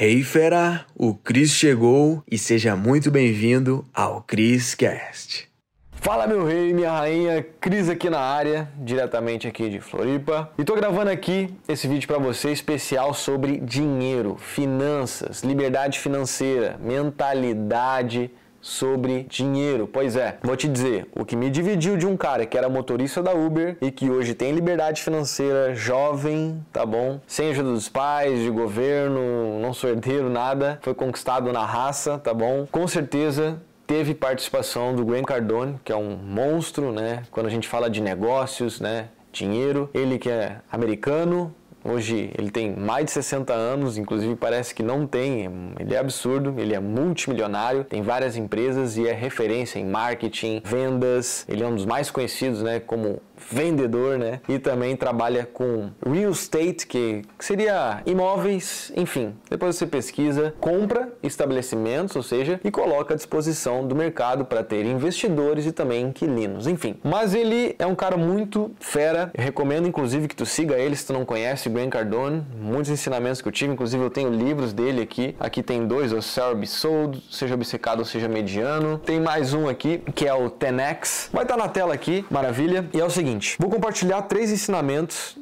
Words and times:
Hey 0.00 0.22
fera, 0.22 0.86
o 0.94 1.12
Cris 1.12 1.50
chegou 1.50 2.22
e 2.30 2.38
seja 2.38 2.76
muito 2.76 3.10
bem-vindo 3.10 3.84
ao 3.92 4.22
Cris 4.22 4.72
Cast. 4.72 5.48
Fala 5.90 6.24
meu 6.24 6.44
rei, 6.44 6.72
minha 6.72 6.92
rainha, 6.92 7.44
Cris 7.60 7.88
aqui 7.88 8.08
na 8.08 8.20
área, 8.20 8.68
diretamente 8.76 9.48
aqui 9.48 9.68
de 9.68 9.80
Floripa. 9.80 10.52
E 10.56 10.62
tô 10.62 10.76
gravando 10.76 11.10
aqui 11.10 11.52
esse 11.66 11.88
vídeo 11.88 12.06
para 12.06 12.18
você 12.18 12.52
especial 12.52 13.12
sobre 13.12 13.58
dinheiro, 13.58 14.36
finanças, 14.38 15.42
liberdade 15.42 15.98
financeira, 15.98 16.78
mentalidade 16.80 18.30
sobre 18.68 19.24
dinheiro. 19.28 19.88
Pois 19.90 20.14
é, 20.14 20.38
vou 20.42 20.56
te 20.56 20.68
dizer, 20.68 21.08
o 21.16 21.24
que 21.24 21.34
me 21.34 21.50
dividiu 21.50 21.96
de 21.96 22.06
um 22.06 22.16
cara 22.16 22.44
que 22.44 22.56
era 22.56 22.68
motorista 22.68 23.22
da 23.22 23.32
Uber 23.32 23.76
e 23.80 23.90
que 23.90 24.10
hoje 24.10 24.34
tem 24.34 24.52
liberdade 24.52 25.02
financeira, 25.02 25.74
jovem, 25.74 26.64
tá 26.72 26.84
bom? 26.84 27.20
Sem 27.26 27.50
ajuda 27.50 27.70
dos 27.70 27.88
pais, 27.88 28.40
de 28.40 28.50
governo, 28.50 29.58
não 29.60 29.72
sou 29.72 29.90
herdeiro, 29.90 30.28
nada, 30.28 30.78
foi 30.82 30.94
conquistado 30.94 31.52
na 31.52 31.64
raça, 31.64 32.18
tá 32.18 32.34
bom? 32.34 32.66
Com 32.70 32.86
certeza 32.86 33.60
teve 33.86 34.14
participação 34.14 34.94
do 34.94 35.02
Grant 35.02 35.24
Cardone, 35.24 35.80
que 35.82 35.90
é 35.90 35.96
um 35.96 36.14
monstro, 36.14 36.92
né? 36.92 37.22
Quando 37.30 37.46
a 37.46 37.50
gente 37.50 37.66
fala 37.66 37.88
de 37.88 38.02
negócios, 38.02 38.80
né? 38.80 39.08
Dinheiro, 39.32 39.88
ele 39.94 40.18
que 40.18 40.28
é 40.28 40.58
americano, 40.70 41.54
Hoje 41.88 42.30
ele 42.36 42.50
tem 42.50 42.74
mais 42.76 43.06
de 43.06 43.12
60 43.12 43.52
anos, 43.52 43.96
inclusive 43.96 44.36
parece 44.36 44.74
que 44.74 44.82
não 44.82 45.06
tem, 45.06 45.50
ele 45.78 45.94
é 45.94 45.98
absurdo, 45.98 46.54
ele 46.58 46.74
é 46.74 46.80
multimilionário, 46.80 47.82
tem 47.82 48.02
várias 48.02 48.36
empresas 48.36 48.98
e 48.98 49.08
é 49.08 49.12
referência 49.12 49.78
em 49.78 49.86
marketing, 49.86 50.60
vendas, 50.64 51.46
ele 51.48 51.62
é 51.62 51.66
um 51.66 51.74
dos 51.74 51.86
mais 51.86 52.10
conhecidos, 52.10 52.62
né, 52.62 52.78
como 52.78 53.22
vendedor, 53.50 54.18
né? 54.18 54.40
E 54.48 54.58
também 54.58 54.96
trabalha 54.96 55.46
com 55.46 55.90
real 56.04 56.32
estate, 56.32 56.86
que 56.86 57.22
seria 57.38 58.02
imóveis, 58.06 58.92
enfim. 58.96 59.34
Depois 59.50 59.76
você 59.76 59.86
pesquisa, 59.86 60.54
compra 60.60 61.12
estabelecimentos, 61.22 62.16
ou 62.16 62.22
seja, 62.22 62.60
e 62.64 62.70
coloca 62.70 63.14
à 63.14 63.16
disposição 63.16 63.86
do 63.86 63.94
mercado 63.94 64.44
para 64.44 64.62
ter 64.62 64.84
investidores 64.84 65.66
e 65.66 65.72
também 65.72 66.06
inquilinos, 66.06 66.66
enfim. 66.66 66.96
Mas 67.02 67.34
ele 67.34 67.74
é 67.78 67.86
um 67.86 67.94
cara 67.94 68.16
muito 68.16 68.70
fera. 68.80 69.30
Eu 69.34 69.42
recomendo 69.42 69.86
inclusive 69.86 70.28
que 70.28 70.36
tu 70.36 70.46
siga 70.46 70.78
ele 70.78 70.96
se 70.96 71.06
tu 71.06 71.12
não 71.12 71.24
conhece, 71.24 71.68
Grant 71.68 71.90
Cardone. 71.90 72.44
Muitos 72.60 72.90
ensinamentos 72.90 73.40
que 73.40 73.48
eu 73.48 73.52
tive, 73.52 73.72
inclusive 73.72 74.02
eu 74.02 74.10
tenho 74.10 74.30
livros 74.30 74.72
dele 74.72 75.02
aqui. 75.02 75.34
Aqui 75.38 75.62
tem 75.62 75.86
dois, 75.86 76.12
o 76.12 76.22
Cell 76.22 76.58
Sold, 76.66 77.22
seja 77.30 77.54
obcecado 77.54 78.00
ou 78.00 78.04
seja 78.04 78.28
mediano. 78.28 78.98
Tem 78.98 79.20
mais 79.20 79.54
um 79.54 79.68
aqui 79.68 79.98
que 80.14 80.26
é 80.26 80.34
o 80.34 80.50
10X. 80.50 81.28
Vai 81.32 81.44
estar 81.44 81.56
tá 81.56 81.62
na 81.62 81.68
tela 81.68 81.94
aqui, 81.94 82.24
maravilha. 82.30 82.88
E 82.92 83.00
é 83.00 83.04
o 83.04 83.10
seguinte, 83.10 83.27
seguinte, 83.28 83.56
vou 83.58 83.68
compartilhar 83.68 84.22
três 84.22 84.50
ensinamentos 84.50 85.36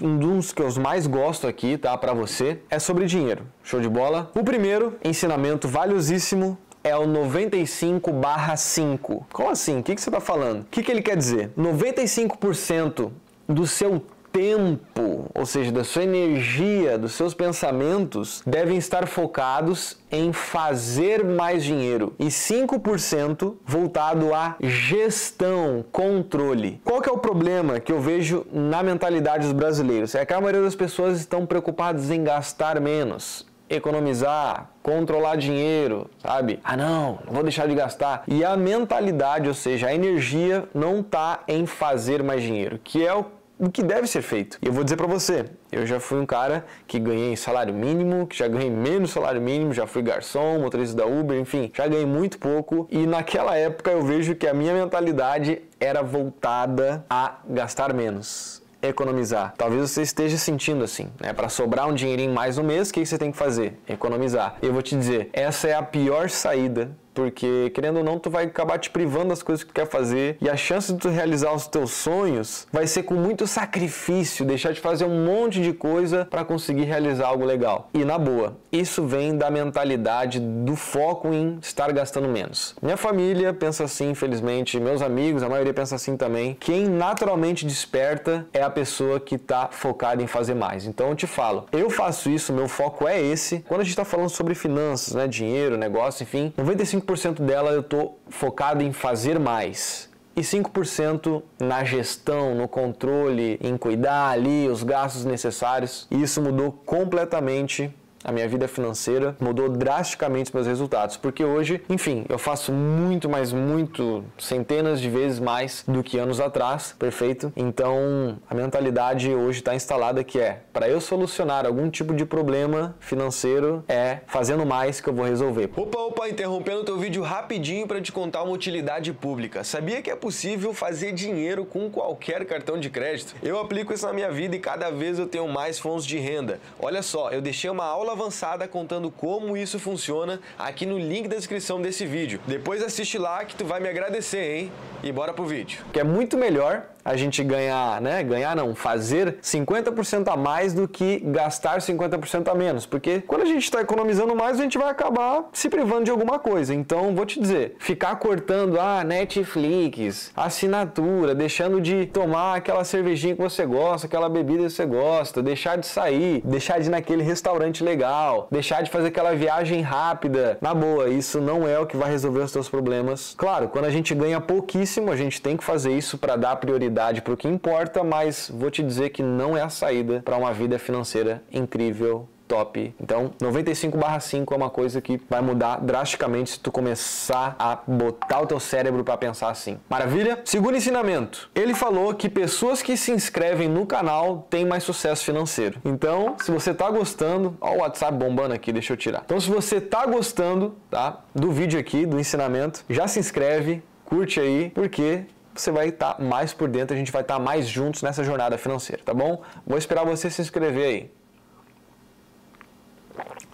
um 0.00 0.16
dos 0.16 0.52
que 0.52 0.62
eu 0.62 0.72
mais 0.80 1.04
gosto 1.04 1.48
aqui, 1.48 1.76
tá, 1.76 1.98
para 1.98 2.14
você, 2.14 2.60
é 2.70 2.78
sobre 2.78 3.06
dinheiro. 3.06 3.44
Show 3.64 3.80
de 3.80 3.88
bola? 3.88 4.30
O 4.32 4.44
primeiro 4.44 4.96
ensinamento 5.02 5.66
valiosíssimo 5.66 6.56
é 6.84 6.96
o 6.96 7.08
95/5. 7.08 9.24
Como 9.32 9.50
assim? 9.50 9.80
O 9.80 9.82
que, 9.82 9.96
que 9.96 10.00
você 10.00 10.10
está 10.10 10.20
falando? 10.20 10.60
O 10.60 10.66
que, 10.66 10.80
que 10.80 10.92
ele 10.92 11.02
quer 11.02 11.16
dizer? 11.16 11.50
95% 11.58 13.10
do 13.48 13.66
seu 13.66 14.00
tempo, 14.34 15.30
ou 15.32 15.46
seja, 15.46 15.70
da 15.70 15.84
sua 15.84 16.02
energia, 16.02 16.98
dos 16.98 17.12
seus 17.12 17.32
pensamentos, 17.32 18.42
devem 18.44 18.76
estar 18.76 19.06
focados 19.06 19.96
em 20.10 20.32
fazer 20.32 21.24
mais 21.24 21.62
dinheiro 21.62 22.12
e 22.18 22.26
5% 22.26 23.54
voltado 23.64 24.34
à 24.34 24.56
gestão, 24.60 25.84
controle. 25.92 26.80
Qual 26.84 27.00
que 27.00 27.08
é 27.08 27.12
o 27.12 27.18
problema 27.18 27.78
que 27.78 27.92
eu 27.92 28.00
vejo 28.00 28.44
na 28.52 28.82
mentalidade 28.82 29.44
dos 29.44 29.52
brasileiros? 29.52 30.16
É 30.16 30.26
que 30.26 30.32
a 30.34 30.40
maioria 30.40 30.62
das 30.62 30.74
pessoas 30.74 31.20
estão 31.20 31.46
preocupadas 31.46 32.10
em 32.10 32.24
gastar 32.24 32.80
menos 32.80 33.46
economizar, 33.66 34.70
controlar 34.82 35.36
dinheiro, 35.36 36.08
sabe? 36.18 36.60
Ah, 36.62 36.76
não, 36.76 37.18
não 37.24 37.32
vou 37.32 37.42
deixar 37.42 37.66
de 37.66 37.74
gastar. 37.74 38.22
E 38.28 38.44
a 38.44 38.56
mentalidade, 38.56 39.48
ou 39.48 39.54
seja, 39.54 39.86
a 39.88 39.94
energia 39.94 40.68
não 40.74 41.00
está 41.00 41.40
em 41.48 41.64
fazer 41.64 42.22
mais 42.22 42.42
dinheiro, 42.42 42.78
que 42.84 43.04
é 43.04 43.12
o 43.14 43.24
o 43.58 43.70
que 43.70 43.82
deve 43.82 44.06
ser 44.06 44.22
feito. 44.22 44.58
E 44.60 44.66
eu 44.66 44.72
vou 44.72 44.84
dizer 44.84 44.96
para 44.96 45.06
você, 45.06 45.44
eu 45.70 45.86
já 45.86 46.00
fui 46.00 46.18
um 46.18 46.26
cara 46.26 46.64
que 46.86 46.98
ganhei 46.98 47.36
salário 47.36 47.72
mínimo, 47.72 48.26
que 48.26 48.36
já 48.36 48.48
ganhei 48.48 48.70
menos 48.70 49.10
salário 49.10 49.40
mínimo, 49.40 49.72
já 49.72 49.86
fui 49.86 50.02
garçom, 50.02 50.58
motorista 50.58 50.96
da 50.96 51.06
Uber, 51.06 51.38
enfim, 51.38 51.70
já 51.74 51.86
ganhei 51.86 52.06
muito 52.06 52.38
pouco. 52.38 52.86
E 52.90 53.06
naquela 53.06 53.56
época 53.56 53.90
eu 53.90 54.02
vejo 54.02 54.34
que 54.34 54.46
a 54.46 54.54
minha 54.54 54.74
mentalidade 54.74 55.62
era 55.78 56.02
voltada 56.02 57.04
a 57.08 57.38
gastar 57.48 57.92
menos 57.94 58.62
economizar. 58.88 59.54
Talvez 59.56 59.90
você 59.90 60.02
esteja 60.02 60.36
sentindo 60.36 60.84
assim, 60.84 61.10
né? 61.18 61.32
Para 61.32 61.48
sobrar 61.48 61.88
um 61.88 61.94
dinheirinho 61.94 62.34
mais 62.34 62.58
no 62.58 62.64
mês, 62.64 62.90
o 62.90 62.92
que 62.92 63.06
você 63.06 63.16
tem 63.16 63.30
que 63.30 63.36
fazer? 63.36 63.78
Economizar. 63.88 64.56
Eu 64.60 64.72
vou 64.72 64.82
te 64.82 64.94
dizer, 64.94 65.30
essa 65.32 65.68
é 65.68 65.74
a 65.74 65.82
pior 65.82 66.28
saída 66.28 66.94
porque 67.14 67.70
querendo 67.70 67.98
ou 67.98 68.04
não, 68.04 68.18
tu 68.18 68.28
vai 68.28 68.44
acabar 68.44 68.78
te 68.78 68.90
privando 68.90 69.28
das 69.28 69.42
coisas 69.42 69.62
que 69.62 69.70
tu 69.70 69.74
quer 69.74 69.86
fazer 69.86 70.36
e 70.40 70.48
a 70.50 70.56
chance 70.56 70.92
de 70.92 70.98
tu 70.98 71.08
realizar 71.08 71.54
os 71.54 71.66
teus 71.66 71.92
sonhos 71.92 72.66
vai 72.72 72.86
ser 72.86 73.04
com 73.04 73.14
muito 73.14 73.46
sacrifício, 73.46 74.44
deixar 74.44 74.72
de 74.72 74.80
fazer 74.80 75.04
um 75.04 75.24
monte 75.24 75.62
de 75.62 75.72
coisa 75.72 76.26
para 76.30 76.44
conseguir 76.44 76.84
realizar 76.84 77.28
algo 77.28 77.44
legal. 77.44 77.88
E 77.94 78.04
na 78.04 78.18
boa, 78.18 78.56
isso 78.72 79.04
vem 79.04 79.36
da 79.36 79.50
mentalidade 79.50 80.40
do 80.40 80.74
foco 80.74 81.32
em 81.32 81.58
estar 81.62 81.92
gastando 81.92 82.28
menos. 82.28 82.74
Minha 82.82 82.96
família 82.96 83.52
pensa 83.52 83.84
assim, 83.84 84.10
infelizmente, 84.10 84.80
meus 84.80 85.00
amigos, 85.00 85.42
a 85.42 85.48
maioria 85.48 85.72
pensa 85.72 85.94
assim 85.94 86.16
também. 86.16 86.56
Quem 86.58 86.88
naturalmente 86.88 87.64
desperta 87.64 88.46
é 88.52 88.62
a 88.62 88.70
pessoa 88.70 89.20
que 89.20 89.36
está 89.36 89.68
focada 89.70 90.22
em 90.22 90.26
fazer 90.26 90.54
mais. 90.54 90.86
Então 90.86 91.10
eu 91.10 91.14
te 91.14 91.26
falo, 91.26 91.66
eu 91.72 91.88
faço 91.88 92.28
isso, 92.28 92.52
meu 92.52 92.68
foco 92.68 93.06
é 93.06 93.20
esse. 93.20 93.60
Quando 93.60 93.80
a 93.80 93.84
gente 93.84 93.92
está 93.92 94.04
falando 94.04 94.28
sobre 94.28 94.54
finanças, 94.54 95.14
né, 95.14 95.28
dinheiro, 95.28 95.76
negócio, 95.76 96.22
enfim, 96.22 96.52
95 96.56 97.03
5% 97.04 97.42
dela 97.42 97.70
eu 97.70 97.80
estou 97.80 98.18
focado 98.28 98.82
em 98.82 98.92
fazer 98.92 99.38
mais. 99.38 100.08
E 100.36 100.40
5% 100.40 101.42
na 101.60 101.84
gestão, 101.84 102.54
no 102.56 102.66
controle, 102.66 103.58
em 103.62 103.76
cuidar 103.76 104.30
ali 104.30 104.68
os 104.68 104.82
gastos 104.82 105.24
necessários. 105.24 106.08
E 106.10 106.20
isso 106.20 106.42
mudou 106.42 106.72
completamente 106.72 107.94
a 108.24 108.32
minha 108.32 108.48
vida 108.48 108.66
financeira 108.66 109.36
mudou 109.38 109.68
drasticamente 109.68 110.52
meus 110.54 110.66
resultados, 110.66 111.16
porque 111.16 111.44
hoje, 111.44 111.82
enfim, 111.88 112.24
eu 112.28 112.38
faço 112.38 112.72
muito, 112.72 113.28
mais 113.28 113.52
muito, 113.52 114.24
centenas 114.38 115.00
de 115.00 115.10
vezes 115.10 115.38
mais 115.38 115.84
do 115.86 116.02
que 116.02 116.18
anos 116.18 116.40
atrás, 116.40 116.94
perfeito? 116.98 117.52
Então, 117.54 118.38
a 118.48 118.54
mentalidade 118.54 119.32
hoje 119.32 119.58
está 119.58 119.74
instalada 119.74 120.24
que 120.24 120.40
é, 120.40 120.62
para 120.72 120.88
eu 120.88 121.00
solucionar 121.00 121.66
algum 121.66 121.90
tipo 121.90 122.14
de 122.14 122.24
problema 122.24 122.96
financeiro, 122.98 123.84
é 123.86 124.20
fazendo 124.26 124.64
mais 124.64 125.00
que 125.00 125.08
eu 125.08 125.14
vou 125.14 125.26
resolver. 125.26 125.70
Opa, 125.76 125.98
opa, 125.98 126.28
interrompendo 126.28 126.80
o 126.80 126.84
teu 126.84 126.98
vídeo 126.98 127.22
rapidinho 127.22 127.86
para 127.86 128.00
te 128.00 128.10
contar 128.10 128.42
uma 128.42 128.52
utilidade 128.52 129.12
pública. 129.12 129.62
Sabia 129.62 130.00
que 130.00 130.10
é 130.10 130.16
possível 130.16 130.72
fazer 130.72 131.12
dinheiro 131.12 131.64
com 131.64 131.90
qualquer 131.90 132.44
cartão 132.46 132.78
de 132.78 132.88
crédito? 132.88 133.34
Eu 133.42 133.58
aplico 133.58 133.92
isso 133.92 134.06
na 134.06 134.12
minha 134.12 134.30
vida 134.30 134.56
e 134.56 134.58
cada 134.58 134.90
vez 134.90 135.18
eu 135.18 135.26
tenho 135.26 135.46
mais 135.48 135.78
fontes 135.78 136.06
de 136.06 136.18
renda. 136.18 136.58
Olha 136.78 137.02
só, 137.02 137.30
eu 137.30 137.42
deixei 137.42 137.68
uma 137.68 137.84
aula 137.84 138.13
avançada 138.14 138.66
contando 138.66 139.10
como 139.10 139.56
isso 139.56 139.78
funciona 139.78 140.40
aqui 140.58 140.86
no 140.86 140.98
link 140.98 141.28
da 141.28 141.36
descrição 141.36 141.80
desse 141.80 142.06
vídeo. 142.06 142.40
Depois 142.46 142.82
assiste 142.82 143.18
lá 143.18 143.44
que 143.44 143.54
tu 143.54 143.64
vai 143.64 143.80
me 143.80 143.88
agradecer, 143.88 144.56
hein? 144.56 144.72
E 145.02 145.12
bora 145.12 145.32
pro 145.32 145.44
vídeo. 145.44 145.84
Que 145.92 146.00
é 146.00 146.04
muito 146.04 146.36
melhor 146.36 146.93
a 147.04 147.16
gente 147.16 147.44
ganhar, 147.44 148.00
né? 148.00 148.22
Ganhar 148.22 148.56
não, 148.56 148.74
fazer 148.74 149.36
50% 149.42 150.28
a 150.32 150.36
mais 150.36 150.72
do 150.72 150.88
que 150.88 151.20
gastar 151.20 151.78
50% 151.78 152.48
a 152.48 152.54
menos. 152.54 152.86
Porque 152.86 153.20
quando 153.26 153.42
a 153.42 153.46
gente 153.46 153.64
está 153.64 153.80
economizando 153.82 154.34
mais, 154.34 154.58
a 154.58 154.62
gente 154.62 154.78
vai 154.78 154.88
acabar 154.88 155.44
se 155.52 155.68
privando 155.68 156.04
de 156.04 156.10
alguma 156.10 156.38
coisa. 156.38 156.74
Então, 156.74 157.14
vou 157.14 157.26
te 157.26 157.38
dizer, 157.38 157.76
ficar 157.78 158.16
cortando 158.16 158.80
a 158.80 159.00
ah, 159.00 159.04
Netflix, 159.04 160.32
assinatura, 160.36 161.34
deixando 161.34 161.80
de 161.80 162.06
tomar 162.06 162.56
aquela 162.56 162.84
cervejinha 162.84 163.34
que 163.34 163.42
você 163.42 163.66
gosta, 163.66 164.06
aquela 164.06 164.28
bebida 164.28 164.64
que 164.64 164.70
você 164.70 164.86
gosta, 164.86 165.42
deixar 165.42 165.76
de 165.76 165.86
sair, 165.86 166.40
deixar 166.44 166.78
de 166.80 166.88
ir 166.88 166.90
naquele 166.90 167.22
restaurante 167.22 167.82
legal, 167.82 168.46
deixar 168.50 168.82
de 168.82 168.90
fazer 168.90 169.08
aquela 169.08 169.34
viagem 169.34 169.80
rápida. 169.80 170.58
Na 170.60 170.72
boa, 170.72 171.08
isso 171.08 171.40
não 171.40 171.66
é 171.66 171.78
o 171.78 171.86
que 171.86 171.96
vai 171.96 172.10
resolver 172.10 172.40
os 172.40 172.52
seus 172.52 172.68
problemas. 172.68 173.34
Claro, 173.36 173.68
quando 173.68 173.86
a 173.86 173.90
gente 173.90 174.14
ganha 174.14 174.40
pouquíssimo, 174.40 175.10
a 175.10 175.16
gente 175.16 175.42
tem 175.42 175.56
que 175.56 175.64
fazer 175.64 175.92
isso 175.92 176.16
para 176.16 176.36
dar 176.36 176.56
prioridade 176.56 176.93
prioridade 176.94 177.20
para 177.20 177.34
o 177.34 177.36
que 177.36 177.48
importa, 177.48 178.04
mas 178.04 178.50
vou 178.52 178.70
te 178.70 178.82
dizer 178.82 179.10
que 179.10 179.22
não 179.22 179.56
é 179.56 179.62
a 179.62 179.68
saída 179.68 180.22
para 180.24 180.36
uma 180.36 180.52
vida 180.52 180.78
financeira 180.78 181.42
incrível 181.52 182.28
top. 182.46 182.94
Então, 183.00 183.32
95/5 183.40 184.52
é 184.52 184.56
uma 184.56 184.68
coisa 184.70 185.00
que 185.00 185.20
vai 185.28 185.40
mudar 185.40 185.78
drasticamente 185.80 186.50
se 186.50 186.60
tu 186.60 186.70
começar 186.70 187.56
a 187.58 187.78
botar 187.86 188.42
o 188.42 188.46
teu 188.46 188.60
cérebro 188.60 189.02
para 189.02 189.16
pensar 189.16 189.48
assim. 189.48 189.80
Maravilha? 189.88 190.38
Segundo 190.44 190.76
ensinamento. 190.76 191.50
Ele 191.54 191.74
falou 191.74 192.14
que 192.14 192.28
pessoas 192.28 192.82
que 192.82 192.98
se 192.98 193.10
inscrevem 193.10 193.68
no 193.68 193.86
canal 193.86 194.46
têm 194.50 194.64
mais 194.64 194.84
sucesso 194.84 195.24
financeiro. 195.24 195.80
Então, 195.84 196.36
se 196.38 196.50
você 196.50 196.74
tá 196.74 196.90
gostando, 196.90 197.56
ó 197.60 197.72
o 197.72 197.78
WhatsApp 197.78 198.16
bombando 198.16 198.54
aqui, 198.54 198.72
deixa 198.72 198.92
eu 198.92 198.96
tirar. 198.96 199.22
Então, 199.24 199.40
se 199.40 199.50
você 199.50 199.80
tá 199.80 200.04
gostando, 200.06 200.76
tá, 200.90 201.20
do 201.34 201.50
vídeo 201.50 201.80
aqui, 201.80 202.04
do 202.04 202.20
ensinamento, 202.20 202.84
já 202.90 203.08
se 203.08 203.18
inscreve, 203.18 203.82
curte 204.04 204.38
aí, 204.38 204.70
porque 204.74 205.24
você 205.54 205.70
vai 205.70 205.88
estar 205.88 206.14
tá 206.14 206.22
mais 206.22 206.52
por 206.52 206.68
dentro, 206.68 206.94
a 206.94 206.98
gente 206.98 207.12
vai 207.12 207.22
estar 207.22 207.34
tá 207.34 207.40
mais 207.40 207.68
juntos 207.68 208.02
nessa 208.02 208.24
jornada 208.24 208.58
financeira, 208.58 209.02
tá 209.04 209.14
bom? 209.14 209.42
Vou 209.66 209.78
esperar 209.78 210.04
você 210.04 210.30
se 210.30 210.42
inscrever 210.42 210.86
aí. 210.86 211.12